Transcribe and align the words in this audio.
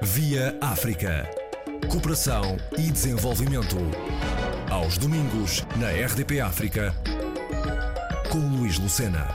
Via 0.00 0.56
África. 0.60 1.28
Cooperação 1.90 2.56
e 2.78 2.88
desenvolvimento. 2.88 3.76
Aos 4.70 4.96
domingos, 4.96 5.66
na 5.76 5.90
RDP 5.90 6.40
África, 6.40 6.94
com 8.30 8.38
Luís 8.38 8.78
Lucena. 8.78 9.26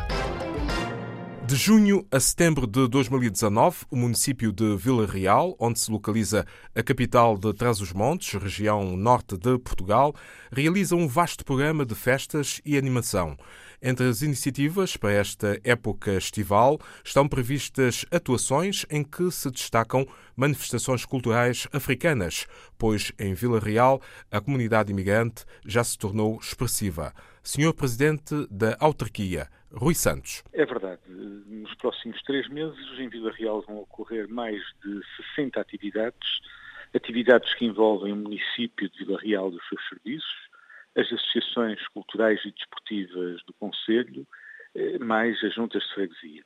De 1.46 1.58
junho 1.58 2.08
a 2.10 2.18
setembro 2.18 2.66
de 2.66 2.88
2019, 2.88 3.80
o 3.92 3.98
município 3.98 4.54
de 4.54 4.78
Vila 4.78 5.06
Real, 5.06 5.54
onde 5.60 5.80
se 5.80 5.92
localiza 5.92 6.46
a 6.74 6.82
capital 6.82 7.38
de 7.38 7.54
Trás-os-Montes, 7.54 8.42
região 8.42 8.96
norte 8.96 9.38
de 9.38 9.60
Portugal, 9.60 10.16
realiza 10.50 10.96
um 10.96 11.10
vasto 11.10 11.44
programa 11.44 11.86
de 11.86 11.94
festas 11.94 12.62
e 12.64 12.78
animação. 12.78 13.38
Entre 13.86 14.08
as 14.08 14.22
iniciativas 14.22 14.96
para 14.96 15.12
esta 15.12 15.60
época 15.62 16.14
estival 16.14 16.80
estão 17.04 17.28
previstas 17.28 18.06
atuações 18.10 18.86
em 18.90 19.04
que 19.04 19.30
se 19.30 19.52
destacam 19.52 20.08
manifestações 20.38 21.04
culturais 21.04 21.68
africanas, 21.74 22.48
pois 22.80 23.12
em 23.20 23.34
Vila 23.34 23.60
Real 23.60 24.02
a 24.32 24.40
comunidade 24.40 24.94
imigrante 24.94 25.44
já 25.68 25.84
se 25.84 25.98
tornou 25.98 26.40
expressiva. 26.40 27.12
Senhor 27.44 27.74
Presidente 27.74 28.48
da 28.50 28.78
Autarquia, 28.80 29.50
Rui 29.70 29.94
Santos. 29.94 30.46
É 30.54 30.66
verdade. 30.66 31.02
Nos 31.10 31.76
próximos 31.76 32.22
três 32.24 32.48
meses 32.48 32.80
em 32.98 33.10
Vila 33.10 33.34
Real 33.34 33.62
vão 33.68 33.80
ocorrer 33.80 34.30
mais 34.30 34.62
de 34.82 35.02
60 35.36 35.60
atividades, 35.60 36.40
atividades 36.96 37.54
que 37.56 37.66
envolvem 37.66 38.14
o 38.14 38.16
município 38.16 38.90
de 38.90 39.04
Vila 39.04 39.20
Real 39.20 39.52
e 39.52 39.58
os 39.58 39.68
seus 39.68 39.86
serviços, 39.90 40.53
as 40.96 41.12
associações 41.12 41.86
culturais 41.90 42.40
e 42.46 42.52
desportivas 42.52 43.44
do 43.44 43.54
Conselho, 43.54 44.28
eh, 44.76 45.00
mais 45.00 45.44
as 45.44 45.54
juntas 45.54 45.84
de 45.84 45.94
freguesia. 45.94 46.44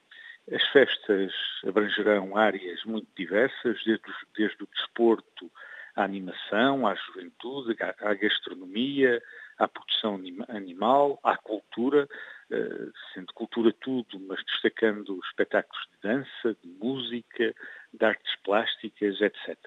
As 0.51 0.63
festas 0.69 1.33
abrangerão 1.67 2.38
áreas 2.38 2.83
muito 2.85 3.07
diversas, 3.17 3.83
desde, 3.83 4.02
desde 4.38 4.63
o 4.63 4.67
desporto 4.67 5.52
à 5.95 6.03
animação, 6.03 6.88
à 6.88 6.95
juventude, 6.95 7.75
à, 7.81 8.13
gastronomia, 8.13 9.22
à 9.57 9.67
produção 9.67 10.22
animal, 10.47 11.19
à 11.23 11.35
cultura, 11.35 12.07
eh, 12.50 12.88
sendo 13.13 13.33
cultura 13.33 13.73
tudo, 13.81 14.19
mas 14.22 14.41
destacando 14.45 15.19
espetáculos 15.25 15.85
de 15.91 16.07
dança, 16.07 16.57
de 16.63 16.69
música, 16.69 17.53
de 17.94 18.05
artes 18.05 18.35
plásticas, 18.44 19.19
etc. 19.19 19.57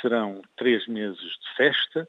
Serão 0.00 0.42
três 0.56 0.86
meses 0.86 1.18
de 1.18 1.54
festa, 1.56 2.06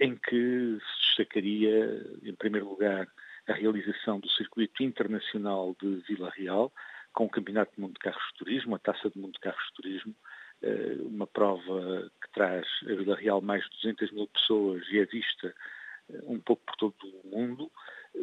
em 0.00 0.16
que 0.16 0.78
se 0.80 1.06
destacaria, 1.06 2.02
em 2.22 2.34
primeiro 2.34 2.68
lugar, 2.68 3.06
a 3.46 3.52
realização 3.52 4.18
do 4.18 4.28
Circuito 4.30 4.82
Internacional 4.82 5.76
de 5.80 6.02
Vila 6.08 6.30
Real, 6.30 6.72
com 7.12 7.24
o 7.24 7.30
Campeonato 7.30 7.74
do 7.74 7.80
Mundo 7.80 7.94
de 7.94 8.00
Carros 8.00 8.22
de 8.32 8.38
Turismo, 8.38 8.74
a 8.74 8.78
Taça 8.78 9.08
do 9.08 9.18
Mundo 9.18 9.34
de 9.34 9.40
Carros 9.40 9.64
de 9.68 9.74
Turismo, 9.74 10.14
eh, 10.62 10.96
uma 11.00 11.26
prova 11.26 12.10
que 12.22 12.32
traz 12.32 12.66
a 12.82 12.94
Vila 12.94 13.16
Real 13.16 13.40
mais 13.40 13.62
de 13.64 13.70
200 13.82 14.10
mil 14.12 14.26
pessoas 14.28 14.86
e 14.90 14.98
é 14.98 15.04
vista 15.04 15.54
eh, 16.10 16.20
um 16.24 16.38
pouco 16.40 16.62
por 16.66 16.76
todo 16.76 16.96
o 17.24 17.28
mundo. 17.28 17.70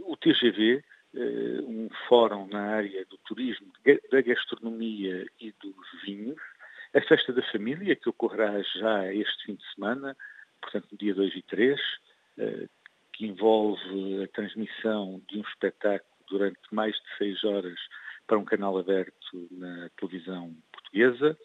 O 0.05 0.17
TGV, 0.17 0.83
eh, 1.15 1.61
um 1.63 1.89
fórum 2.07 2.47
na 2.47 2.61
área 2.61 3.05
do 3.05 3.17
turismo, 3.19 3.71
da 4.11 4.21
gastronomia 4.21 5.25
e 5.39 5.51
dos 5.53 6.01
vinhos. 6.03 6.39
A 6.93 7.01
Festa 7.01 7.33
da 7.33 7.41
Família, 7.51 7.95
que 7.95 8.09
ocorrerá 8.09 8.61
já 8.61 9.11
este 9.13 9.45
fim 9.45 9.55
de 9.55 9.73
semana, 9.73 10.15
portanto, 10.63 10.87
no 10.91 10.97
dia 10.97 11.13
2 11.13 11.35
e 11.35 11.41
3, 11.43 11.79
eh, 12.39 12.67
que 13.11 13.27
envolve 13.27 14.23
a 14.23 14.27
transmissão 14.29 15.21
de 15.29 15.37
um 15.37 15.41
espetáculo 15.41 16.09
durante 16.27 16.59
mais 16.71 16.95
de 16.95 17.17
seis 17.17 17.43
horas 17.43 17.79
para 18.25 18.39
um 18.39 18.45
canal 18.45 18.77
aberto 18.77 19.47
na 19.51 19.89
televisão 19.97 20.55
portuguesa. 20.71 21.37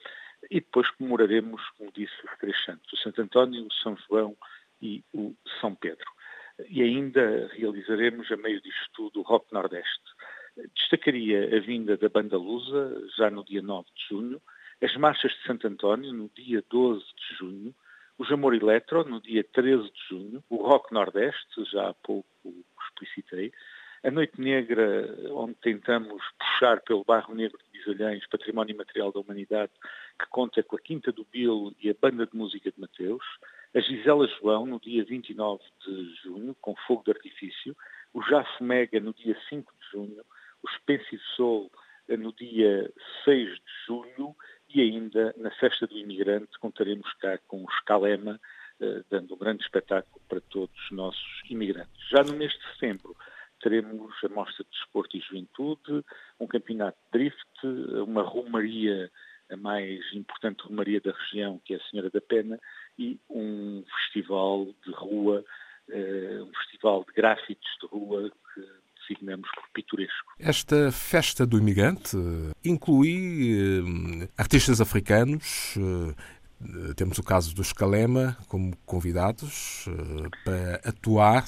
E 0.51 0.61
depois 0.61 0.89
comemoraremos, 0.93 1.61
como 1.77 1.93
disse, 1.93 2.15
os 2.25 2.39
três 2.39 2.57
santos, 2.65 2.93
o 2.93 2.97
Santo 2.97 3.21
António, 3.21 3.67
o 3.67 3.73
São 3.75 3.97
João 4.09 4.37
e 4.81 5.05
o 5.13 5.35
São 5.61 5.75
Pedro. 5.75 6.07
E 6.69 6.83
ainda 6.83 7.49
realizaremos, 7.53 8.31
a 8.31 8.37
meio 8.37 8.61
disto 8.63 8.91
tudo, 8.95 9.21
o 9.21 9.23
Rock 9.23 9.53
Nordeste. 9.53 10.03
Destacaria 10.75 11.57
a 11.57 11.61
vinda 11.61 11.97
da 11.97 12.09
Banda 12.09 12.37
Lusa, 12.37 13.05
já 13.17 13.31
no 13.31 13.45
dia 13.45 13.63
9 13.63 13.89
de 13.95 14.09
junho, 14.09 14.41
as 14.81 14.95
marchas 14.97 15.33
de 15.33 15.43
Santo 15.43 15.67
António, 15.67 16.13
no 16.13 16.31
dia 16.35 16.63
12 16.71 17.05
de 17.05 17.37
junho, 17.37 17.75
o 18.19 18.25
Jamor 18.25 18.53
Eletro, 18.53 19.05
no 19.05 19.21
dia 19.21 19.45
13 19.45 19.85
de 19.85 20.09
junho, 20.09 20.45
o 20.51 20.57
Rock 20.57 20.93
Nordeste, 20.93 21.65
já 21.73 21.89
há 21.89 21.95
pouco 21.95 22.27
explicitei, 22.89 23.53
a 24.03 24.11
Noite 24.11 24.41
Negra, 24.41 25.09
onde 25.33 25.55
tentamos 25.55 26.23
puxar 26.39 26.81
pelo 26.81 27.05
Barro 27.05 27.35
Negro 27.35 27.59
de 27.59 27.79
Bisalhães, 27.79 28.27
Património 28.29 28.77
Material 28.77 29.13
da 29.13 29.21
Humanidade, 29.21 29.73
que 30.19 30.27
conta 30.29 30.63
com 30.63 30.77
a 30.77 30.81
Quinta 30.81 31.13
do 31.13 31.27
Bilo 31.31 31.75
e 31.81 31.91
a 31.91 31.95
Banda 32.01 32.27
de 32.27 32.37
Música 32.37 32.71
de 32.71 32.81
Mateus, 32.81 33.25
a 33.75 33.81
Gisela 33.81 34.27
João, 34.41 34.67
no 34.67 34.81
dia 34.81 35.05
29 35.05 35.63
de 35.85 36.15
junho, 36.23 36.57
com 36.61 36.75
fogo 36.87 37.05
de 37.05 37.11
artifício, 37.11 37.77
o 38.13 38.23
Jafo 38.23 38.63
Mega, 38.63 39.01
no 39.01 39.13
dia 39.13 39.37
5 39.49 39.73
de 39.81 39.91
junho, 39.91 40.25
o 40.63 40.69
Spencer 40.71 41.21
Soul, 41.37 41.71
no 42.09 42.33
dia 42.33 42.91
6 43.25 43.49
de 43.49 43.61
julho, 43.87 44.35
e 44.75 44.81
ainda 44.83 45.35
na 45.39 45.51
Festa 45.53 45.87
do 45.87 45.97
Imigrante 45.97 46.59
contaremos 46.59 47.13
cá 47.15 47.39
com 47.47 47.65
o 47.65 47.71
Escalema, 47.71 48.41
eh, 48.81 49.03
dando 49.11 49.35
um 49.35 49.39
grande 49.39 49.63
espetáculo 49.63 50.21
para 50.29 50.41
todos 50.41 50.75
os 50.85 50.91
nossos 50.91 51.43
imigrantes. 51.49 52.09
Já 52.11 52.23
no 52.23 52.35
mês 52.35 52.53
de 52.53 52.73
setembro 52.75 53.17
teremos 53.61 54.13
a 54.23 54.29
Mostra 54.29 54.65
de 54.65 54.71
Desporto 54.71 55.17
e 55.17 55.21
Juventude, 55.21 56.05
um 56.39 56.47
campeonato 56.47 56.99
de 57.07 57.19
drift, 57.19 57.67
uma 58.07 58.23
romaria, 58.23 59.11
a 59.51 59.57
mais 59.57 60.01
importante 60.13 60.63
romaria 60.63 61.01
da 61.01 61.13
região, 61.13 61.61
que 61.65 61.75
é 61.75 61.79
a 61.79 61.85
Senhora 61.91 62.11
da 62.11 62.21
Pena, 62.21 62.61
e 62.99 63.19
um 63.29 63.83
festival 63.97 64.67
de 64.85 64.93
rua, 64.93 65.45
eh, 65.89 66.39
um 66.43 66.53
festival 66.55 67.05
de 67.05 67.13
gráfitos 67.15 67.69
de 67.81 67.87
rua 67.87 68.31
que 68.31 68.61
designamos 69.09 69.49
por 69.55 69.65
pitoresco. 69.73 70.33
Esta 70.39 70.93
festa 70.93 71.47
do 71.47 71.59
imigrante 71.59 72.17
inclui 72.65 73.83
eh, 74.23 74.29
artistas 74.37 74.81
africanos, 74.81 75.77
eh, 75.77 76.15
temos 76.97 77.19
o 77.19 77.23
caso 77.23 77.55
do 77.55 77.63
Escalema 77.63 78.37
como 78.49 78.77
convidados 78.85 79.87
uh, 79.87 80.29
para 80.45 80.81
atuar, 80.85 81.45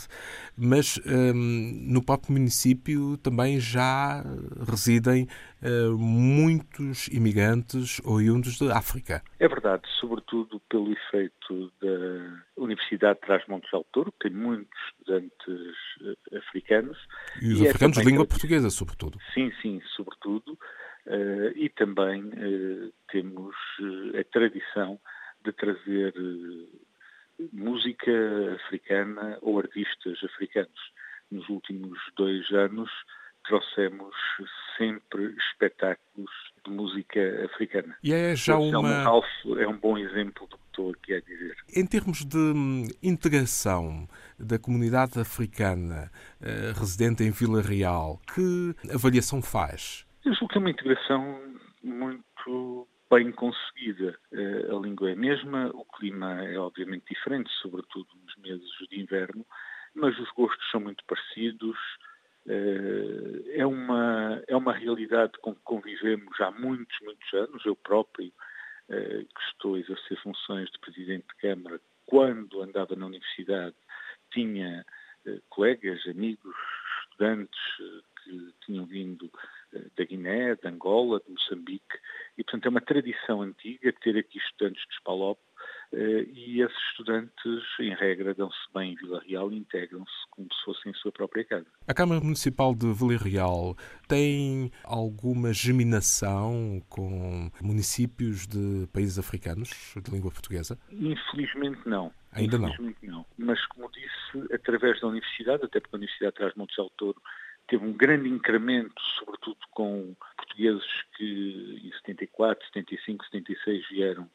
mas 0.56 1.00
um, 1.04 1.93
no 1.93 2.04
próprio 2.04 2.32
município 2.32 3.16
também 3.16 3.59
já 3.59 4.22
residem 4.69 5.27
uh, 5.62 5.98
muitos 5.98 7.09
imigrantes 7.09 8.00
oriundos 8.04 8.56
da 8.59 8.78
África. 8.78 9.21
É 9.41 9.48
verdade, 9.48 9.82
sobretudo 10.00 10.60
pelo 10.69 10.92
efeito 10.92 11.72
da 11.81 12.62
Universidade 12.62 13.19
de 13.21 13.27
Trás-Montes 13.27 13.75
Alto 13.75 14.04
que 14.12 14.28
tem 14.28 14.37
muitos 14.37 14.78
estudantes 14.92 15.77
africanos. 16.70 16.98
E 17.42 17.53
os 17.53 17.60
e 17.60 17.66
é 17.66 17.70
africanos 17.70 17.98
é 17.98 18.00
de 18.00 18.06
língua 18.06 18.26
portuguesa, 18.26 18.70
sobretudo. 18.70 19.19
Sim, 19.34 19.53
sim, 19.60 19.81
sobretudo. 19.97 20.58
Uh, 21.06 21.50
e 21.56 21.69
também 21.70 22.22
uh, 22.25 22.92
temos 23.10 23.54
uh, 23.81 24.19
a 24.20 24.25
tradição 24.25 25.00
de 25.44 25.53
trazer 25.53 26.14
música 27.53 28.12
africana 28.54 29.38
ou 29.41 29.59
artistas 29.59 30.22
africanos. 30.22 30.92
Nos 31.30 31.48
últimos 31.48 31.98
dois 32.16 32.50
anos 32.50 32.91
trouxemos 33.44 34.14
sempre 34.76 35.34
espetáculos 35.36 36.30
de 36.65 36.71
música 36.71 37.44
africana. 37.44 37.97
E 38.03 38.12
é 38.12 38.34
já 38.37 38.56
uma... 38.59 39.04
Alfa 39.04 39.28
é 39.59 39.66
um 39.66 39.76
bom 39.76 39.98
exemplo 39.98 40.47
do 40.48 40.56
que 40.56 40.65
estou 40.66 40.91
aqui 40.91 41.15
a 41.15 41.21
dizer. 41.21 41.56
Em 41.75 41.87
termos 41.87 42.25
de 42.25 42.37
hum, 42.37 42.87
integração 43.03 44.09
da 44.38 44.59
comunidade 44.59 45.19
africana 45.21 46.10
residente 46.78 47.22
em 47.22 47.31
Vila 47.31 47.60
Real, 47.60 48.19
que 48.34 48.75
avaliação 48.93 49.43
faz? 49.43 50.06
Eu 50.25 50.34
julgo 50.34 50.48
que 50.48 50.59
é 50.59 50.60
uma 50.60 50.71
integração 50.71 51.41
muito 51.82 52.88
bem 53.10 53.32
conseguida. 53.32 54.16
Eh, 54.32 54.69
a 54.71 54.78
língua 54.78 55.10
é 55.10 55.13
a 55.15 55.16
mesma, 55.16 55.71
o 55.74 55.84
clima 55.84 56.45
é 56.45 56.56
obviamente 56.59 57.04
diferente, 57.10 57.51
sobretudo 57.60 58.06
nos 58.24 58.36
meses 58.36 58.71
de 58.89 59.01
inverno, 59.01 59.45
mas 59.95 60.16
os 60.18 60.30
gostos 60.30 60.71
são 60.71 60.80
muito 60.80 61.04
parecidos. 61.04 61.77
Eh, 62.47 63.59
é 63.59 63.66
uma, 63.66 64.41
é 64.47 64.56
uma 64.56 64.72
realidade 64.91 65.33
com 65.41 65.54
que 65.54 65.63
convivemos 65.63 66.41
há 66.41 66.51
muitos, 66.51 66.97
muitos 67.03 67.33
anos. 67.33 67.65
Eu 67.65 67.77
próprio, 67.77 68.33
eh, 68.89 69.25
que 69.25 69.42
estou 69.53 69.75
a 69.75 69.78
exercer 69.78 70.21
funções 70.22 70.71
de 70.71 70.78
Presidente 70.78 71.27
de 71.28 71.41
Câmara, 71.41 71.81
quando 72.07 72.63
andava 72.63 72.97
na 72.97 73.07
universidade, 73.07 73.77
tinha 74.33 74.84
colegas, 75.48 76.01
amigos, 76.07 76.57
estudantes 77.04 77.60
que 78.25 78.54
tinham 78.65 78.87
vindo 78.87 79.31
da 79.97 80.04
Guiné, 80.04 80.54
de 80.57 80.66
Angola, 80.66 81.21
de 81.21 81.31
Moçambique, 81.31 81.98
e 82.37 82.42
portanto 82.42 82.66
é 82.66 82.69
uma 82.69 82.81
tradição 82.81 83.42
antiga 83.42 83.92
ter 84.01 84.16
aqui 84.16 84.39
estudantes 84.39 84.83
de 84.89 84.95
Spalop 84.95 85.39
eh, 85.39 85.49
e 85.92 86.62
esses 86.62 86.77
estudantes, 86.91 87.62
em 87.80 87.95
regra, 87.95 88.33
dão-se 88.34 88.59
bem 88.72 88.92
em 88.92 88.97
Vila 88.97 89.21
Real 89.27 89.53
e 89.53 89.57
integram-se 89.57 90.12
como 90.30 90.47
se 90.53 90.65
fossem 90.65 90.92
em 90.92 90.95
sua 90.95 91.10
própria 91.10 91.45
casa. 91.45 91.66
A 91.89 91.95
Câmara 91.95 92.21
Municipal 92.21 92.74
de 92.74 92.92
Vila 92.92 93.16
Real 93.16 93.77
tem 94.07 94.71
alguma 94.84 95.53
geminação 95.53 96.80
com 96.89 97.51
municípios 97.60 98.47
de 98.47 98.86
países 98.92 99.18
africanos 99.18 99.95
de 100.01 100.10
língua 100.10 100.30
portuguesa? 100.30 100.78
Infelizmente 100.92 101.80
não. 101.86 102.13
Ainda 102.33 102.56
Infelizmente 102.56 103.06
não. 103.06 103.18
não. 103.18 103.27
Mas, 103.36 103.65
como 103.66 103.91
disse, 103.91 104.54
através 104.54 105.01
da 105.01 105.09
universidade, 105.09 105.65
até 105.65 105.80
porque 105.80 105.97
a 105.97 105.98
Universidade 105.98 106.36
traz 106.36 106.54
Montes 106.54 106.78
Alto 106.78 107.16
teve 107.66 107.84
um 107.84 107.92
grande 107.92 108.28
incremento, 108.28 109.01
sobretudo 109.18 109.59
com 109.71 110.15
portugueses 110.36 110.84
que 111.16 111.80
em 111.84 111.92
74, 111.92 112.65
75, 112.66 113.24
76 113.27 113.89
vieram 113.89 114.28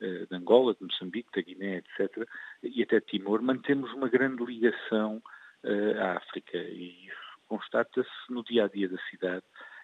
de 0.00 0.34
Angola, 0.34 0.74
de 0.74 0.84
Moçambique, 0.84 1.28
da 1.34 1.42
Guiné, 1.42 1.78
etc., 1.78 2.26
e 2.62 2.82
até 2.82 3.00
Timor, 3.00 3.42
mantemos 3.42 3.92
uma 3.92 4.08
grande 4.08 4.44
ligação 4.44 5.22
uh, 5.64 6.00
à 6.00 6.16
África 6.16 6.56
e 6.56 7.06
isso 7.06 7.30
constata-se 7.46 8.08
no 8.28 8.42
dia 8.44 8.64
a 8.64 8.68
dia 8.68 8.88
da 8.88 8.98
cidade 9.10 9.42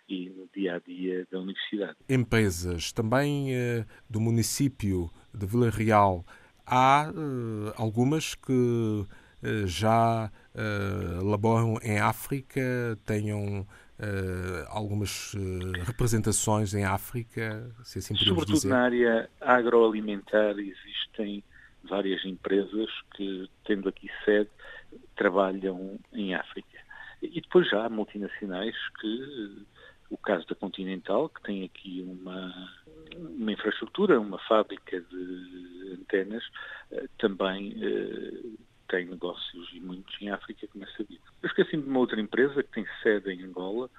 e 0.09 0.31
no 0.31 0.49
dia 0.55 0.77
a 0.77 0.79
dia 0.79 1.27
da 1.31 1.41
universidade. 1.41 1.97
Empresas 2.09 2.93
também 2.93 3.51
uh, 3.53 3.87
do 4.09 4.21
município 4.21 5.11
de 5.35 5.47
Vila 5.47 5.71
Real 5.71 6.25
há 6.67 7.13
algumas 7.77 8.35
que 8.35 9.05
já 9.67 10.33
laboram 11.23 11.77
em 11.81 12.01
África, 12.01 12.61
tenham 13.05 13.65
uh, 13.99 14.67
algumas 14.69 15.35
uh, 15.35 15.73
representações 15.85 16.75
em 16.75 16.85
África, 16.85 17.71
se 17.85 17.99
assim 17.99 18.15
podemos 18.15 18.41
Sobretudo 18.41 18.55
dizer. 18.55 18.69
na 18.69 18.83
área 18.83 19.31
agroalimentar 19.41 20.57
existem 20.59 21.43
várias 21.85 22.25
empresas 22.25 22.89
que, 23.15 23.49
tendo 23.65 23.89
aqui 23.89 24.09
sede, 24.25 24.51
trabalham 25.17 25.99
em 26.13 26.35
África. 26.35 26.79
E 27.23 27.41
depois 27.41 27.69
já 27.69 27.87
há 27.87 27.89
multinacionais 27.89 28.75
que, 29.01 29.65
o 30.11 30.19
caso 30.19 30.47
da 30.47 30.55
Continental, 30.55 31.29
que 31.29 31.43
tem 31.43 31.65
aqui 31.65 32.05
uma, 32.07 32.71
uma 33.17 33.53
infraestrutura, 33.53 34.21
uma 34.21 34.39
fábrica 34.47 35.01
de 35.01 35.97
antenas, 36.01 36.45
também 37.19 37.75
tem 38.89 39.07
negócios 39.07 39.69
e 39.73 39.81
muitos 39.81 40.15
em 40.21 40.31
África, 40.31 40.67
como 40.69 40.85
é 40.85 40.87
sabido. 40.97 41.23
Eu 41.43 41.49
esqueci-me 41.49 41.83
de 41.83 41.89
uma 41.89 42.01
outra 42.01 42.21
empresa 42.21 42.63
que 42.63 42.71
tem 42.71 42.87
sede 43.03 43.31
em 43.31 43.43
Angola 43.43 43.91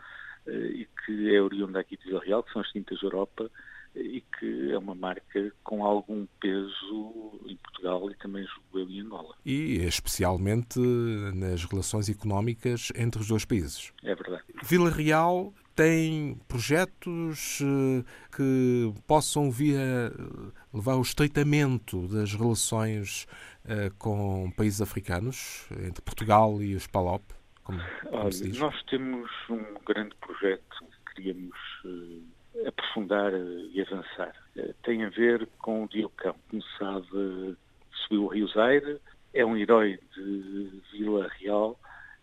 eh, 0.45 0.51
e 0.51 0.87
que 1.05 1.35
é 1.35 1.41
oriunda 1.41 1.79
aqui 1.79 1.97
de 1.97 2.05
Vila 2.05 2.21
Real, 2.23 2.43
que 2.43 2.51
são 2.53 2.61
as 2.61 2.69
Tintas 2.69 3.01
Europa, 3.01 3.49
eh, 3.95 3.99
e 3.99 4.21
que 4.21 4.71
é 4.71 4.77
uma 4.77 4.95
marca 4.95 5.51
com 5.63 5.83
algum 5.83 6.25
peso 6.39 7.39
em 7.45 7.55
Portugal 7.57 8.09
e 8.09 8.15
também 8.15 8.45
julgo 8.45 8.91
em 8.91 9.01
Angola. 9.01 9.35
E 9.45 9.85
especialmente 9.85 10.79
nas 10.79 11.63
relações 11.65 12.09
económicas 12.09 12.91
entre 12.95 13.21
os 13.21 13.27
dois 13.27 13.45
países. 13.45 13.93
É 14.03 14.15
verdade. 14.15 14.43
Vila 14.63 14.89
Real 14.89 15.53
tem 15.77 16.35
projetos 16.47 17.59
eh, 17.61 18.03
que 18.35 18.91
possam 19.05 19.51
vir 19.51 19.77
a 19.77 20.11
levar 20.77 20.93
ao 20.93 21.01
estreitamento 21.01 22.07
das 22.07 22.33
relações 22.33 23.27
uh, 23.65 23.93
com 23.97 24.51
países 24.55 24.81
africanos, 24.81 25.67
entre 25.71 26.01
Portugal 26.01 26.61
e 26.61 26.75
os 26.75 26.87
PALOP? 26.87 27.23
Como, 27.63 27.79
como 28.03 28.17
Olha, 28.23 28.59
nós 28.59 28.83
temos 28.83 29.29
um 29.49 29.63
grande 29.85 30.15
projeto 30.15 30.85
que 31.05 31.15
queríamos 31.15 31.57
uh, 31.85 32.67
aprofundar 32.67 33.33
uh, 33.33 33.69
e 33.71 33.81
avançar. 33.81 34.33
tem 34.83 35.03
a 35.03 35.09
ver 35.09 35.47
com 35.59 35.83
o 35.83 35.87
Diocão. 35.87 36.35
Como 36.49 36.63
sabe, 36.77 37.57
subiu 37.91 38.23
o 38.23 38.27
Rio 38.27 38.47
Zaire, 38.47 38.99
é 39.33 39.45
um 39.45 39.57
herói 39.57 39.99
de 40.15 40.81
Vila 40.91 41.29
Real 41.39 41.77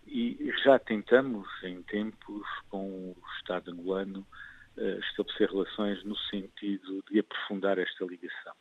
e 0.06 0.52
já 0.62 0.78
tentamos, 0.78 1.48
em 1.62 1.82
tempos, 1.82 2.46
com 2.68 2.86
o 2.86 3.16
Estado 3.38 3.70
angolano, 3.70 4.26
estabelecer 4.76 5.50
relações 5.50 6.02
no 6.04 6.16
sentido 6.16 7.02
de 7.10 7.20
aprofundar 7.20 7.78
esta 7.78 8.04
ligação. 8.04 8.54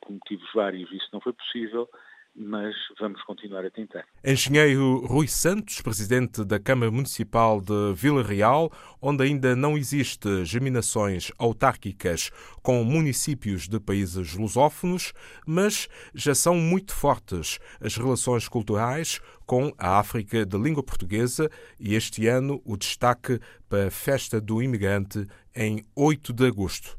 Por 0.00 0.12
motivos 0.12 0.48
vários 0.54 0.90
isso 0.92 1.08
não 1.12 1.20
foi 1.20 1.32
possível, 1.32 1.88
mas 2.34 2.74
vamos 2.98 3.22
continuar 3.24 3.64
a 3.64 3.70
tentar. 3.70 4.04
Engenheiro 4.24 5.04
Rui 5.06 5.28
Santos, 5.28 5.80
presidente 5.80 6.44
da 6.44 6.58
Câmara 6.58 6.90
Municipal 6.90 7.60
de 7.60 7.92
Vila 7.94 8.22
Real, 8.22 8.72
onde 9.00 9.22
ainda 9.24 9.54
não 9.54 9.76
existe 9.76 10.44
germinações 10.44 11.30
autárquicas 11.38 12.30
com 12.62 12.82
municípios 12.84 13.68
de 13.68 13.78
países 13.78 14.34
lusófonos, 14.34 15.12
mas 15.46 15.88
já 16.14 16.34
são 16.34 16.56
muito 16.56 16.94
fortes 16.94 17.58
as 17.80 17.96
relações 17.96 18.48
culturais 18.48 19.20
com 19.44 19.72
a 19.76 19.98
África 19.98 20.46
de 20.46 20.56
língua 20.56 20.82
portuguesa 20.82 21.50
e 21.78 21.94
este 21.94 22.26
ano 22.26 22.62
o 22.64 22.76
destaque 22.76 23.38
para 23.68 23.88
a 23.88 23.90
Festa 23.90 24.40
do 24.40 24.62
Imigrante 24.62 25.26
em 25.54 25.84
8 25.94 26.32
de 26.32 26.46
agosto. 26.46 26.96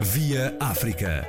Via 0.00 0.56
África 0.60 1.28